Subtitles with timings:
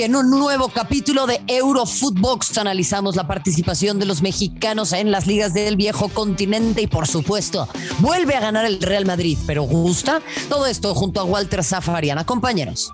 [0.00, 5.26] Hoy en un nuevo capítulo de Eurofootbox analizamos la participación de los mexicanos en las
[5.26, 10.22] ligas del viejo continente y por supuesto vuelve a ganar el Real Madrid, pero gusta
[10.48, 12.24] todo esto junto a Walter Zafarian.
[12.24, 12.90] Compañeros.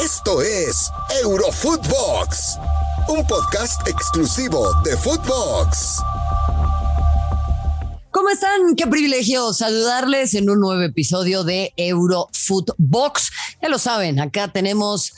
[0.00, 0.92] Esto es
[1.24, 2.58] Eurofootbox,
[3.08, 6.02] un podcast exclusivo de Footbox.
[8.12, 8.76] ¿Cómo están?
[8.76, 13.32] Qué privilegio saludarles en un nuevo episodio de Eurofootbox.
[13.60, 15.12] Ya lo saben, acá tenemos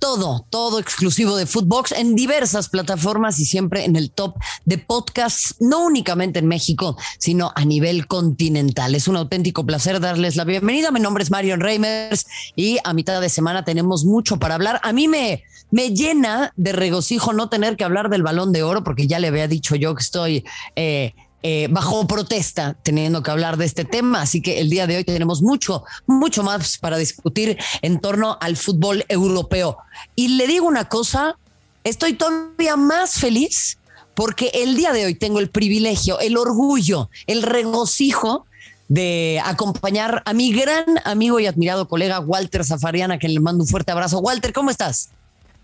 [0.00, 5.56] todo, todo exclusivo de Footbox en diversas plataformas y siempre en el top de podcasts,
[5.60, 8.94] no únicamente en México, sino a nivel continental.
[8.94, 10.90] Es un auténtico placer darles la bienvenida.
[10.90, 14.80] Mi nombre es Marion Reimers y a mitad de semana tenemos mucho para hablar.
[14.82, 18.82] A mí me, me llena de regocijo no tener que hablar del balón de oro,
[18.82, 20.44] porque ya le había dicho yo que estoy...
[20.76, 24.22] Eh, eh, bajo protesta teniendo que hablar de este tema.
[24.22, 28.56] Así que el día de hoy tenemos mucho, mucho más para discutir en torno al
[28.56, 29.78] fútbol europeo.
[30.14, 31.36] Y le digo una cosa,
[31.84, 33.78] estoy todavía más feliz
[34.14, 38.46] porque el día de hoy tengo el privilegio, el orgullo, el regocijo
[38.88, 43.68] de acompañar a mi gran amigo y admirado colega Walter Zafariana, que le mando un
[43.68, 44.18] fuerte abrazo.
[44.18, 45.10] Walter, ¿cómo estás?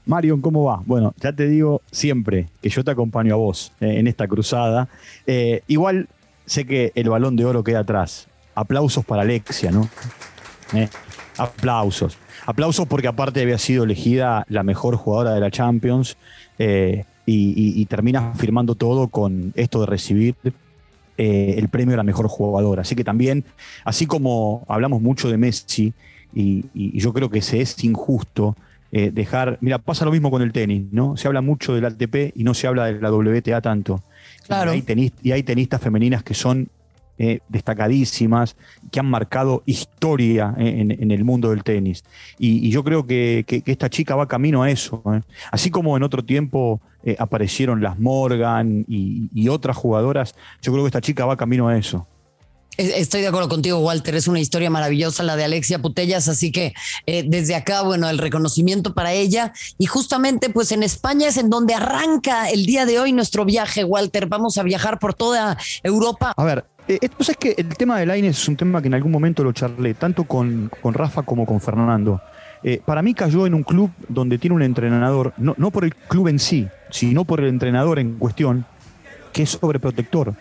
[0.06, 0.80] Marion, ¿cómo va?
[0.86, 4.88] Bueno, ya te digo siempre que yo te acompaño a vos eh, en esta cruzada.
[5.26, 6.08] Eh, igual
[6.46, 8.28] sé que el balón de oro queda atrás.
[8.54, 9.88] Aplausos para Alexia, ¿no?
[10.72, 10.88] Eh,
[11.36, 12.16] aplausos.
[12.46, 16.16] Aplausos porque aparte había sido elegida la mejor jugadora de la Champions
[16.58, 20.36] y, y, termina firmando todo con esto de recibir
[21.16, 22.82] el premio a la mejor jugadora.
[22.82, 23.44] Así que también,
[23.84, 25.92] así como hablamos mucho de Messi,
[26.32, 28.56] y, yo creo que se es injusto
[28.92, 29.58] eh, dejar.
[29.60, 31.16] Mira, pasa lo mismo con el tenis, ¿no?
[31.16, 34.02] Se habla mucho del ATP y no se habla de la WTA tanto.
[34.46, 34.72] Claro.
[34.74, 36.68] Y hay, tenistas femeninas que son
[37.18, 38.56] eh, destacadísimas,
[38.92, 42.04] que han marcado historia eh, en, el mundo del tenis.
[42.38, 45.02] Y, yo creo que, esta chica va camino a eso.
[45.50, 46.80] Así como en otro tiempo
[47.18, 52.06] aparecieron las Morgan y, otras jugadoras, yo creo que esta chica va camino a eso.
[52.78, 54.14] Estoy de acuerdo contigo, Walter.
[54.16, 56.74] Es una historia maravillosa la de Alexia Putellas, así que
[57.06, 59.54] eh, desde acá, bueno, el reconocimiento para ella.
[59.78, 63.82] Y justamente, pues en España es en donde arranca el día de hoy nuestro viaje,
[63.82, 64.26] Walter.
[64.26, 66.34] Vamos a viajar por toda Europa.
[66.36, 68.94] A ver, eh, pues es que el tema de Laines es un tema que en
[68.94, 72.20] algún momento lo charlé, tanto con, con Rafa como con Fernando.
[72.62, 75.94] Eh, para mí cayó en un club donde tiene un entrenador, no, no por el
[75.94, 78.66] club en sí, sino por el entrenador en cuestión,
[79.32, 80.34] que es sobreprotector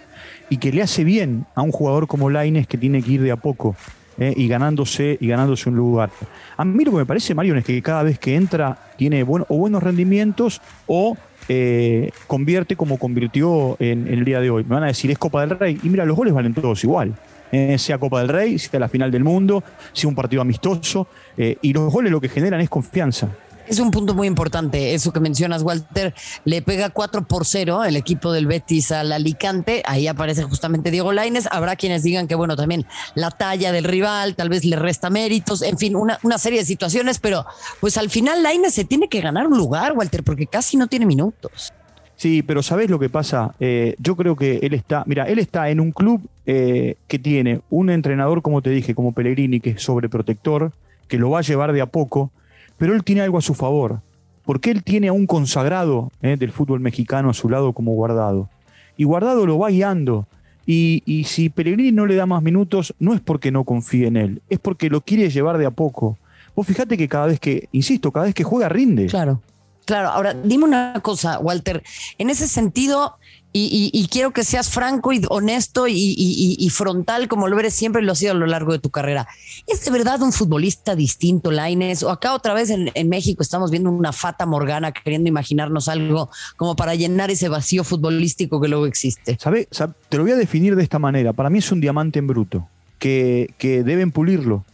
[0.50, 3.31] y que le hace bien a un jugador como Laines que tiene que ir de
[3.31, 3.75] a poco
[4.17, 6.09] eh, y, ganándose, y ganándose un lugar.
[6.56, 9.57] A mí lo que me parece, Mario, es que cada vez que entra tiene o
[9.57, 11.17] buenos rendimientos o
[11.50, 14.63] eh, convierte como convirtió en, el día de hoy.
[14.63, 15.79] Me van a decir, es Copa del Rey.
[15.84, 17.13] Y mira, los goles valen todos igual.
[17.51, 21.07] Eh, sea Copa del Rey, sea la final del mundo, sea un partido amistoso.
[21.38, 23.29] y los goles lo que generan es confianza.
[23.67, 26.13] Es un punto muy importante, eso que mencionas, Walter.
[26.43, 29.81] Le pega 4 por 0 el equipo del Betis al Alicante.
[29.85, 31.47] Ahí aparece justamente Diego Laines.
[31.51, 35.63] Habrá quienes digan que, bueno, también la talla del rival tal vez le resta méritos.
[35.63, 37.45] En fin, una, una serie de situaciones, pero
[37.79, 41.07] pues al final Laines se tiene que ganar un lugar, Walter, porque casi no tiene
[41.07, 41.73] minutos.
[42.15, 43.55] Sí, pero ¿sabes lo que pasa?
[43.59, 47.61] Eh, yo creo que él está, mira, él está en un club eh, que tiene
[47.69, 50.71] un entrenador, como te dije, como Pellegrini, que es sobreprotector,
[51.07, 52.31] que lo va a llevar de a poco
[52.77, 54.01] pero él tiene algo a su favor,
[54.45, 58.49] porque él tiene a un consagrado eh, del fútbol mexicano a su lado como guardado.
[58.97, 60.27] Y guardado lo va guiando.
[60.67, 64.41] Y, si Pellegrini no le da más minutos, no es porque no confíe en él,
[64.49, 66.17] es porque lo quiere llevar de a poco.
[66.55, 69.05] Vos fíjate que cada vez que, insisto, cada vez que juega rinde.
[69.07, 69.41] Claro.
[69.85, 71.83] Claro, ahora dime una cosa, Walter.
[72.17, 73.17] En ese sentido,
[73.57, 78.19] y, quiero que seas franco y honesto y, frontal, como lo eres siempre lo has
[78.19, 79.27] sido a lo largo de tu carrera.
[79.66, 82.03] ¿Es de verdad un futbolista distinto, Laines?
[82.03, 86.75] O acá otra vez en, México estamos viendo una fata morgana queriendo imaginarnos algo como
[86.75, 89.38] para llenar ese vacío futbolístico que luego existe.
[89.39, 89.69] ¿Sabe?
[90.09, 91.31] Te lo voy a definir de esta manera.
[91.31, 92.67] Para mí es un diamante en bruto,
[92.99, 94.66] que, que deben pulirlo.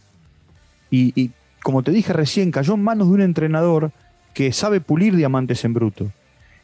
[0.90, 1.30] y
[1.62, 3.92] como te dije recién, cayó en manos de un entrenador
[4.34, 6.10] que sabe pulir diamantes en bruto.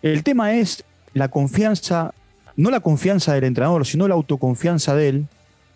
[0.02, 0.84] El tema es
[1.18, 2.14] la confianza,
[2.56, 5.26] no la confianza del entrenador, sino la autoconfianza de él,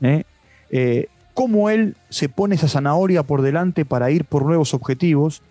[0.00, 0.24] ¿eh?
[0.70, 5.42] Eh, cómo él se pone esa zanahoria por delante para ir por nuevos objetivos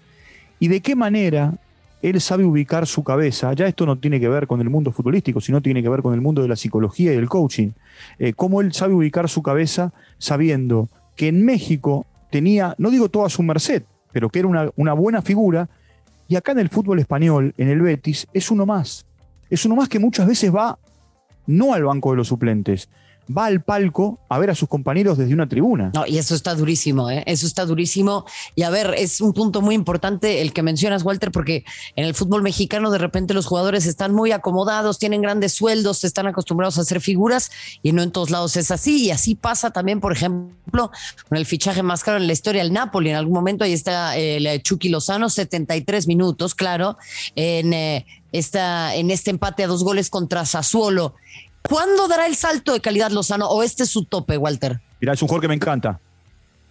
[0.59, 1.55] y de qué manera
[2.01, 3.53] él sabe ubicar su cabeza.
[3.53, 6.13] Ya esto no tiene que ver con el mundo futbolístico, sino tiene que ver con
[6.13, 7.69] el mundo de la psicología y el coaching.
[8.17, 13.29] Eh, cómo él sabe ubicar su cabeza sabiendo que en México tenía, no digo toda
[13.29, 15.69] su merced, pero que era una, una buena figura,
[16.27, 19.05] y acá en el fútbol español, en el Betis, es uno más
[19.51, 20.80] es uno más que muchas veces va
[21.45, 22.89] no al banco de los suplentes,
[23.29, 25.91] va al palco a ver a sus compañeros desde una tribuna.
[25.94, 27.23] No, y eso está durísimo, ¿eh?
[27.25, 28.25] eso está durísimo.
[28.56, 31.63] Y a ver, es un punto muy importante el que mencionas, Walter, porque
[31.95, 36.27] en el fútbol mexicano de repente los jugadores están muy acomodados, tienen grandes sueldos, están
[36.27, 37.51] acostumbrados a hacer figuras
[37.81, 39.06] y no en todos lados es así.
[39.06, 40.91] Y así pasa también, por ejemplo,
[41.27, 43.09] con el fichaje más caro en la historia, el Napoli.
[43.09, 46.97] En algún momento ahí está el Chucky Lozano, 73 minutos, claro,
[47.35, 51.15] en, eh, esta, en este empate a dos goles contra Sassuolo.
[51.61, 54.79] ¿Cuándo dará el salto de calidad Lozano o este es su tope, Walter?
[54.99, 55.99] Mira, es un jugador que me encanta.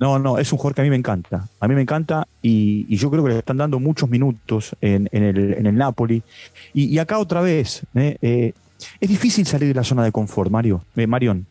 [0.01, 1.47] No, no, es un jugador que a mí me encanta.
[1.61, 5.77] A mí me encanta y, yo creo que le están dando muchos minutos en, el,
[5.77, 6.23] Napoli.
[6.73, 8.17] Y, acá otra vez, ¿eh?
[8.23, 8.53] Eh,
[8.99, 11.07] es difícil salir de la zona de confort, Mario, eh.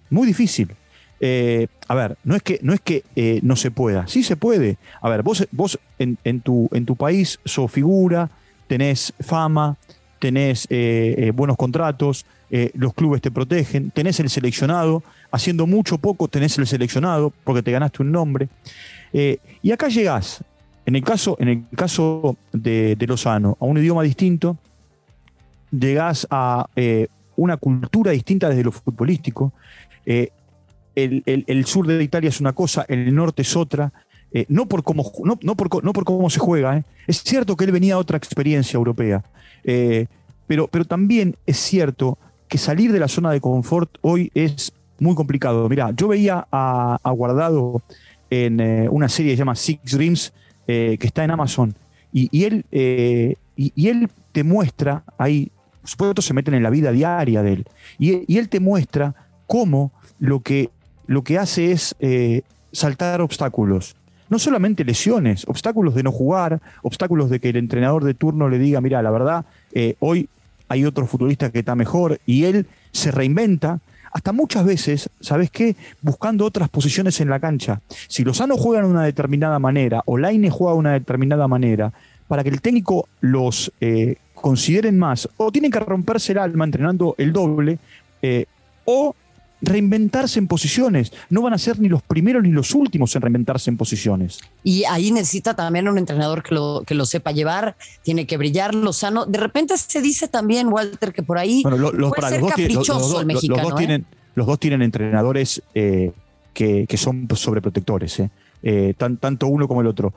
[0.09, 0.75] Muy difícil.
[1.21, 3.03] a ver, no es que no, es que,
[3.43, 4.77] no se pueda, sí se puede.
[4.99, 8.31] A ver, vos, vos en, tu, en tu país sos figura,
[8.67, 9.77] tenés fama,
[10.17, 10.67] tenés
[11.35, 16.65] buenos contratos, eh, los clubes te protegen, tenés el seleccionado, haciendo mucho poco tenés el
[16.65, 18.49] seleccionado porque te ganaste un nombre.
[19.13, 20.43] Eh, y acá llegás,
[20.85, 24.57] en el caso, en el caso de, Lozano, a un idioma distinto,
[25.71, 29.53] llegás a eh, una cultura distinta desde lo futbolístico.
[30.95, 33.93] El, sur de Italia es una cosa, el norte es otra.
[34.47, 36.83] no, por cómo, no, por, no por cómo se juega.
[37.05, 39.23] Es cierto que él venía a otra experiencia europea,
[40.47, 42.17] pero, pero también es cierto
[42.49, 45.69] que salir de la zona de confort hoy es muy complicado.
[45.69, 47.81] Mira, yo veía a, Guardado
[48.29, 50.33] en eh, una serie que se llama Six Dreams,
[50.67, 51.73] eh, que está en Amazon,
[52.11, 55.51] y, él, eh, y, él te muestra ahí,
[55.83, 57.65] supuesto se meten en la vida diaria de él,
[57.99, 59.13] y, él te muestra
[59.45, 60.71] cómo lo que,
[61.05, 61.95] lo que hace es
[62.71, 63.95] saltar obstáculos.
[64.29, 68.59] No solamente lesiones, obstáculos de no jugar, obstáculos de que el entrenador de turno le
[68.59, 69.45] diga, mira, la verdad,
[69.99, 70.29] hoy
[70.69, 73.79] hay otro futbolista que está mejor y él se reinventa.
[74.11, 75.75] Hasta muchas veces, ¿sabes qué?
[76.01, 77.81] Buscando otras posiciones en la cancha.
[78.07, 81.93] Si Lozano juega de una determinada manera o Laine juega de una determinada manera,
[82.27, 87.15] para que el técnico los eh, consideren más, o tienen que romperse el alma entrenando
[87.17, 87.79] el doble,
[88.21, 88.45] eh,
[88.85, 89.15] o
[89.61, 91.11] reinventarse en posiciones.
[91.29, 94.39] No van a ser ni los primeros ni los últimos en reinventarse en posiciones.
[94.63, 98.73] Y ahí necesita también un entrenador que lo, que lo sepa llevar, tiene que brillar
[98.75, 99.25] Lozano.
[99.25, 103.61] De repente se dice también, Walter, que por ahí los, puede ser caprichoso el mexicano.
[103.61, 106.11] Los dos, tienen, los dos tienen entrenadores eh,
[106.53, 108.23] que, son sobreprotectores,
[108.63, 108.93] eh.
[108.97, 110.13] tanto uno como el otro.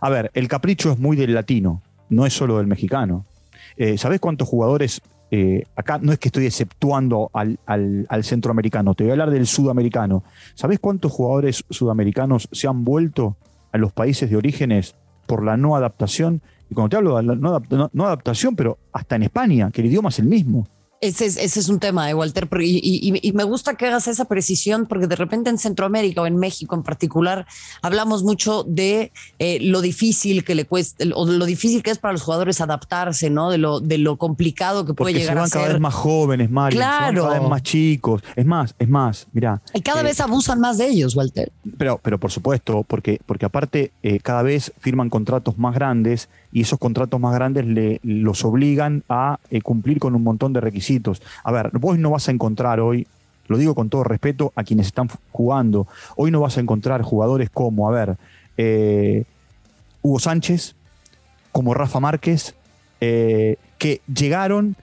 [0.00, 3.24] a ver, el capricho es muy del latino, no es solo del mexicano.
[3.98, 7.58] ¿Sabés cuántos jugadores eh, acá no es que estoy exceptuando al,
[8.22, 10.22] centroamericano, te voy a hablar del sudamericano.
[10.54, 13.36] ¿Sabes cuántos jugadores sudamericanos se han vuelto
[13.72, 14.94] a los países de orígenes
[15.26, 16.42] por la no adaptación?
[16.70, 20.10] Y cuando te hablo de la no adaptación, pero hasta en España, que el idioma
[20.10, 20.66] es el mismo.
[21.00, 25.16] Ese es, un tema de Walter, y, me gusta que hagas esa precisión porque de
[25.16, 27.46] repente en Centroamérica o en México en particular
[27.82, 32.12] hablamos mucho de eh, lo difícil que le cuesta o lo difícil que es para
[32.12, 33.50] los jugadores adaptarse, ¿no?
[33.50, 35.50] De lo, de lo complicado que puede llegar a ser.
[35.50, 37.22] se van cada vez más jóvenes, Mario, claro.
[37.24, 38.22] cada vez más chicos.
[38.34, 39.60] Es más, es más, mira.
[39.74, 41.52] Y cada eh, vez abusan más de ellos, Walter.
[41.76, 46.62] Pero, pero por supuesto, porque, porque aparte eh, cada vez firman contratos más grandes y
[46.62, 51.22] esos contratos más grandes le, los obligan a eh, cumplir con un montón de requisitos.
[51.44, 53.06] A ver, vos no vas a encontrar hoy,
[53.46, 57.50] lo digo con todo respeto a quienes están jugando, hoy no vas a encontrar jugadores
[57.50, 58.16] como, a ver,
[58.56, 59.24] eh,
[60.02, 60.74] Hugo Sánchez,
[61.52, 62.54] como Rafa Márquez,
[63.00, 64.76] eh, que llegaron,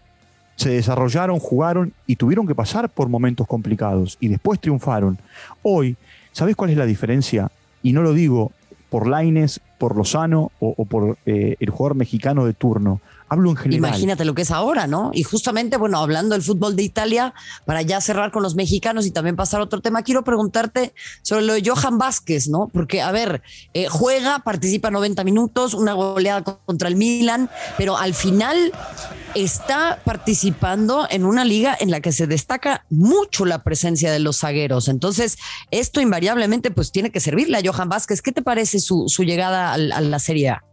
[0.56, 5.18] se desarrollaron, jugaron y tuvieron que pasar por momentos complicados y después triunfaron.
[5.62, 5.98] Hoy,
[6.32, 7.52] ¿sabés cuál es la diferencia?
[7.82, 8.52] Y no lo digo
[8.90, 13.02] por Laines, por Lozano o, por eh, el jugador mexicano de turno.
[13.34, 13.90] Hablo en general.
[13.90, 15.10] Imagínate lo que es ahora, ¿no?
[15.12, 17.34] Y justamente, bueno, hablando del fútbol de Italia,
[17.66, 21.42] para ya cerrar con los mexicanos y también pasar a otro tema, quiero preguntarte sobre
[21.42, 22.70] lo de Johan Vázquez, ¿no?
[22.72, 23.42] Porque, a ver,
[23.74, 28.72] eh, juega, participa 90 minutos, una goleada contra el Milan, pero al final
[29.34, 34.42] está participando en una liga en la que se destaca mucho la presencia de los
[34.42, 34.90] zagueros.
[34.90, 35.38] Entonces,
[35.72, 38.22] esto invariablemente pues tiene que servirle a Johan Vázquez.
[38.22, 40.64] ¿Qué te parece su, llegada a, la Serie A?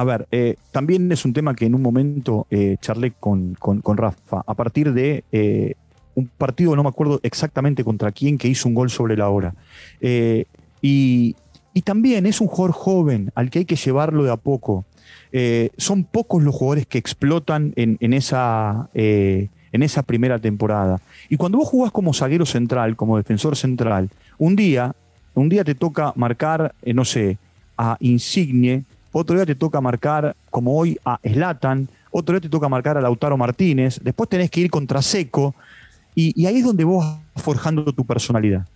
[0.00, 3.96] A ver, eh, también es un tema que en un momento eh, charlé con, con,
[3.98, 5.74] Rafa, a partir de eh,
[6.14, 9.54] un partido, no me acuerdo exactamente contra quién, que hizo un gol sobre la hora.
[10.00, 11.36] Y,
[11.74, 14.86] y, también es un jugador joven al que hay que llevarlo de a poco.
[15.76, 20.98] Son pocos los jugadores que explotan en, esa, eh, en esa primera temporada.
[21.28, 24.96] Y cuando vos jugás como zaguero central, como defensor central, un día,
[25.34, 27.36] un día te toca marcar, no sé,
[27.76, 32.68] a Insigne, otro día te toca marcar, como hoy, a Slatan, otro día te toca
[32.68, 35.54] marcar a Lautaro Martínez, después tenés que ir contra Seco,
[36.14, 38.66] y, ahí es donde vos forjando tu personalidad.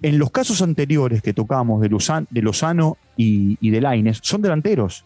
[0.00, 1.88] En los casos anteriores que tocamos de,
[2.30, 5.04] de Lozano y, y de Laines, son delanteros.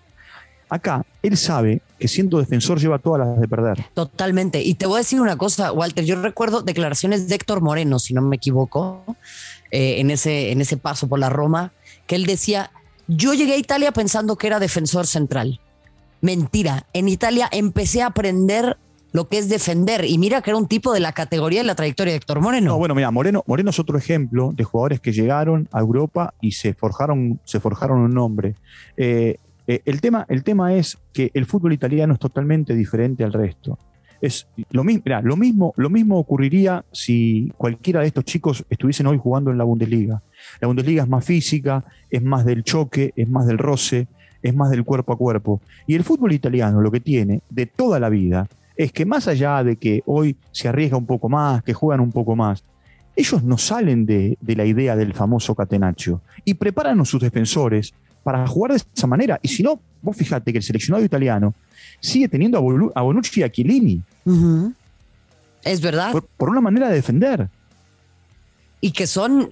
[0.73, 3.85] Acá, él sabe que siendo defensor lleva todas las de perder.
[3.93, 4.63] Totalmente.
[4.63, 6.03] Y te voy a decir una cosa, Walter.
[6.05, 9.05] Yo recuerdo declaraciones de Héctor Moreno, si no me equivoco,
[9.71, 11.73] eh, en, ese, en ese paso por la Roma,
[12.07, 12.71] que él decía,
[13.17, 15.61] yo llegué a Italia pensando que era defensor central.
[16.21, 16.87] Mentira.
[16.93, 18.77] En Italia empecé a aprender
[19.13, 20.05] lo que es defender.
[20.05, 22.73] Y mira que era un tipo de la categoría y la trayectoria de Héctor Moreno.
[22.73, 26.53] No, bueno, mira, Moreno, Moreno es otro ejemplo de jugadores que llegaron a Europa y
[26.53, 28.55] se forjaron, se forjaron un nombre.
[28.97, 33.33] Eh, eh, el, tema, el tema es que el fútbol italiano es totalmente diferente al
[33.33, 33.79] resto.
[34.23, 39.19] Es lo, mismo, lo, mismo, lo mismo ocurriría si cualquiera de estos chicos estuviesen hoy
[39.19, 40.23] jugando en la Bundesliga.
[40.61, 44.07] La Bundesliga es más física, es más del choque, es más del roce,
[44.41, 45.61] es más del cuerpo a cuerpo.
[45.89, 49.65] Y el fútbol italiano lo que tiene de toda la vida es que más allá
[49.65, 52.63] de que hoy se arriesga un poco más, que juegan un poco más,
[53.17, 57.93] ellos no salen de, de la idea del famoso catenaccio y preparan a sus defensores
[58.23, 59.41] para jugar de esa manera.
[59.43, 61.55] Y si no, vos fíjate que el seleccionado italiano
[62.01, 62.59] sigue teniendo
[62.95, 64.03] a, Bonucci y a Chiellini.
[65.65, 66.13] Es verdad.
[66.37, 67.49] Por, una manera de defender.
[68.81, 69.49] Y que son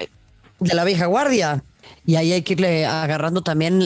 [0.59, 1.63] de la vieja guardia.
[2.05, 3.83] Y ahí hay que irle agarrando también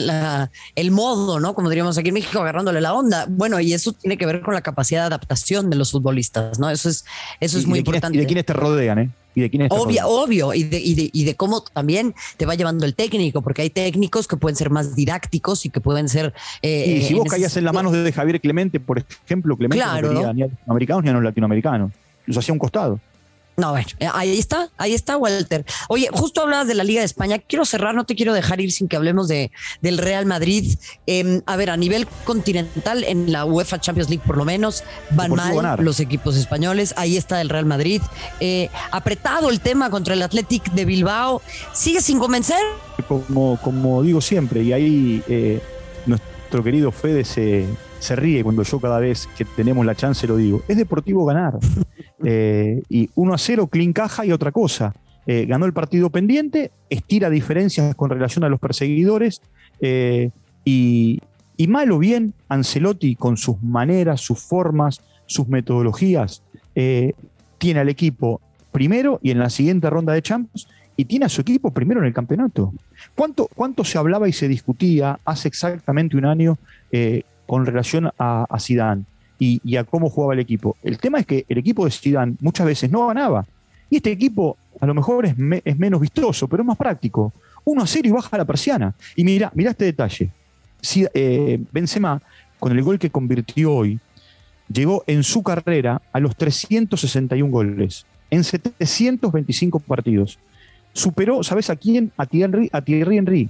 [0.75, 1.53] el modo, ¿no?
[1.53, 3.25] Como diríamos aquí en México, agarrándole la onda.
[3.29, 6.69] Bueno, y eso tiene que ver con la capacidad de adaptación de los futbolistas, ¿no?
[6.69, 7.05] Eso es,
[7.39, 8.17] eso es muy importante.
[8.17, 9.09] y de quienes te rodean, ¿eh?
[9.35, 12.55] Y de quién Obvio, obvio, y de, y, de, y de cómo también te va
[12.55, 16.33] llevando el técnico, porque hay técnicos que pueden ser más didácticos y que pueden ser.
[16.61, 19.93] Eh, y si vos caías en las manos de Javier Clemente, por ejemplo, Clemente no
[19.95, 21.91] quería ni a los americanos ni a los latinoamericanos,
[22.25, 22.99] los hacía un costado.
[23.57, 25.65] No, bueno, eh, ahí está, ahí está Walter.
[25.87, 27.39] Oye, justo hablabas de la Liga de España.
[27.39, 30.77] Quiero cerrar, no te quiero dejar ir sin que hablemos de, del Real Madrid.
[31.07, 35.31] Em, a ver, a nivel continental, en la UEFA Champions League por lo menos, van
[35.31, 36.93] mal los equipos españoles.
[36.97, 38.01] Ahí está el Real Madrid.
[38.41, 41.41] Eh, apretado el tema contra el Athletic de Bilbao.
[41.73, 42.59] ¿Sigue sin convencer?
[43.07, 45.61] Como, como digo siempre, y ahí eh,
[46.05, 47.65] nuestro querido Fede se,
[47.99, 50.61] se ríe cuando yo cada vez que tenemos la chance lo digo.
[50.67, 51.57] Es deportivo ganar.
[52.27, 54.93] Eh, y 1 a 0, clean caja y otra cosa.
[55.27, 59.41] Eh, ganó el partido pendiente, estira diferencias con relación a los perseguidores.
[59.79, 60.31] Eh,
[60.65, 61.21] y,
[61.55, 66.41] y, mal o bien, Ancelotti, con sus maneras, sus formas, sus metodologías,
[67.57, 68.41] tiene al equipo
[68.73, 70.67] primero y en la siguiente ronda de Champions,
[70.97, 72.73] y tiene a su equipo primero en el campeonato.
[73.15, 76.57] ¿Cuánto, cuánto se hablaba y se discutía hace exactamente un año
[77.45, 79.05] con relación a, a Zidane
[79.39, 80.77] y, a cómo jugaba el equipo.
[80.83, 83.45] El tema es que el equipo de Zidane muchas veces no ganaba.
[83.89, 87.33] Y este equipo a lo mejor es, menos vistoso, pero es más práctico.
[87.63, 88.93] Uno a 0 y baja la persiana.
[89.15, 90.29] Y mira, mira este detalle.
[91.13, 92.21] Eh, Benzema,
[92.59, 93.99] con el gol que convirtió hoy,
[94.71, 100.37] llegó en su carrera a los 361 goles en 725 partidos.
[100.93, 102.11] Superó, ¿sabes a quién?
[102.17, 103.49] A Thierry, a Thierry Henry,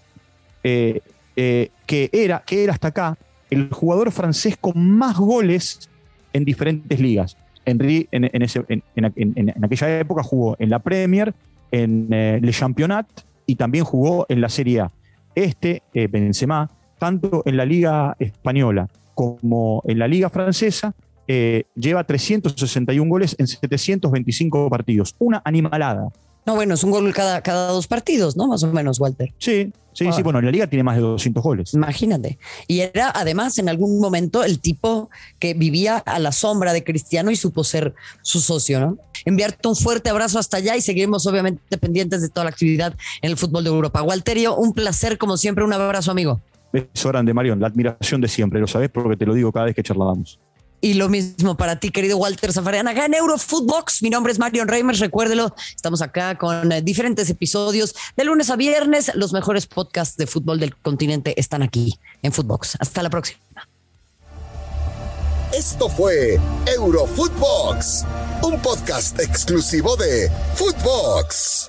[0.64, 1.02] eh,
[1.36, 3.18] eh, que, era, que era hasta acá
[3.56, 5.90] el jugador francés con más goles
[6.34, 7.38] en diferentes ligas.
[7.66, 8.26] Henry en,
[9.64, 11.34] aquella época jugó en la Premier,
[11.72, 13.08] en eh, Le Championnat
[13.46, 14.92] y también jugó en la Serie A.
[15.34, 16.70] Este, eh, Benzema,
[17.00, 20.94] tanto en la Liga Española como en la Liga Francesa,
[21.28, 25.16] eh, lleva 361 goles en 725 partidos.
[25.20, 26.10] Una animalada.
[26.46, 28.48] No, bueno, es un gol cada, cada dos partidos, ¿no?
[28.48, 29.34] Más o menos, Walter.
[29.40, 30.22] Sí, sí, sí.
[30.22, 31.74] Bueno, en la liga tiene más de 200 goles.
[31.74, 32.38] Imagínate.
[32.68, 35.10] Y era además en algún momento el tipo
[35.40, 38.98] que vivía a la sombra de Cristiano y supo ser su socio, ¿no?
[39.26, 43.32] Enviarte un fuerte abrazo hasta allá y seguimos obviamente pendientes de toda la actividad en
[43.32, 44.04] el fútbol de Europa.
[44.04, 45.64] Walterio, un placer como siempre.
[45.64, 46.42] Un abrazo, amigo.
[46.72, 47.60] Beso grande, Marión.
[47.60, 50.40] La admiración de siempre, lo sabes porque te lo digo cada vez que charlábamos.
[50.86, 54.04] Y lo mismo para ti, querido Walter Zafarian, acá en Eurofootbox.
[54.04, 55.56] Mi nombre es Marion Reimers, recuérdelo.
[55.76, 59.12] Estamos acá con eh, diferentes episodios de lunes a viernes.
[59.16, 62.78] Los mejores podcasts de fútbol del continente están aquí en Footbox.
[62.80, 63.40] Hasta la próxima.
[65.58, 68.06] Esto fue Eurofootbox,
[68.44, 71.68] un podcast exclusivo de Footbox.